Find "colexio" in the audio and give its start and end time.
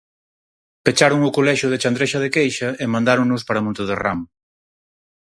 1.37-1.67